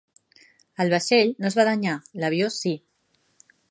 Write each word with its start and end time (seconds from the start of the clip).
El 0.85 0.89
vaixell 0.93 1.35
no 1.43 1.51
es 1.51 1.59
va 1.61 1.69
danyar, 1.71 1.97
l'avió 2.25 2.53
sí. 2.61 2.77